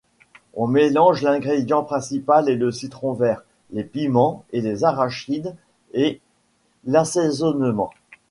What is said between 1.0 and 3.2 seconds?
l’ingrédient principal et le citron